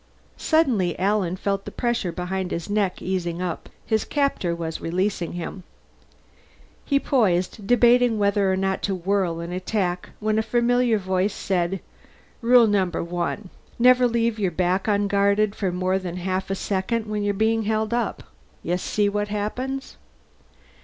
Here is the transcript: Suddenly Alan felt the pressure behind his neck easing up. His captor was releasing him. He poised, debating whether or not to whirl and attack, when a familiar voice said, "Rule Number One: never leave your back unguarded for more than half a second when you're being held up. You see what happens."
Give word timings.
Suddenly 0.37 0.97
Alan 0.97 1.35
felt 1.35 1.63
the 1.63 1.69
pressure 1.71 2.11
behind 2.11 2.49
his 2.49 2.71
neck 2.71 3.03
easing 3.03 3.39
up. 3.39 3.69
His 3.85 4.03
captor 4.03 4.55
was 4.55 4.81
releasing 4.81 5.33
him. 5.33 5.61
He 6.83 6.99
poised, 6.99 7.67
debating 7.67 8.17
whether 8.17 8.51
or 8.51 8.57
not 8.57 8.81
to 8.81 8.95
whirl 8.95 9.39
and 9.41 9.53
attack, 9.53 10.09
when 10.19 10.39
a 10.39 10.41
familiar 10.41 10.97
voice 10.97 11.35
said, 11.35 11.81
"Rule 12.41 12.65
Number 12.65 13.03
One: 13.03 13.51
never 13.77 14.07
leave 14.07 14.39
your 14.39 14.49
back 14.49 14.87
unguarded 14.87 15.53
for 15.53 15.71
more 15.71 15.99
than 15.99 16.17
half 16.17 16.49
a 16.49 16.55
second 16.55 17.05
when 17.05 17.21
you're 17.21 17.35
being 17.35 17.65
held 17.65 17.93
up. 17.93 18.23
You 18.63 18.77
see 18.79 19.07
what 19.07 19.27
happens." 19.27 19.97